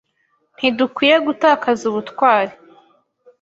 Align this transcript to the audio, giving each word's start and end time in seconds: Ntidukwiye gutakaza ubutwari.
Ntidukwiye 0.57 1.15
gutakaza 1.27 1.83
ubutwari. 1.91 2.53